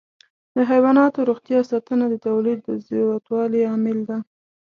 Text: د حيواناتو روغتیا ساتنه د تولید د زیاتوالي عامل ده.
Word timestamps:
د 0.55 0.57
حيواناتو 0.71 1.19
روغتیا 1.29 1.59
ساتنه 1.71 2.05
د 2.09 2.15
تولید 2.27 2.59
د 2.63 2.69
زیاتوالي 2.87 3.61
عامل 3.69 3.99
ده. 4.09 4.17